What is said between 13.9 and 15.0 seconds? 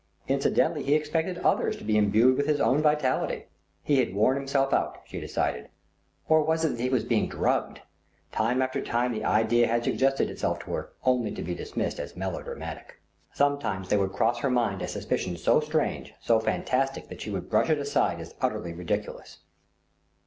would cross her mind a